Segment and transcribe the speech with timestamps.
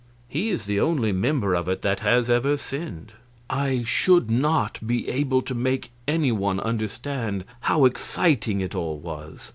[0.27, 3.13] He is the only member of it that has ever sinned."
[3.51, 9.49] I should not be able to make any one understand how exciting it all was.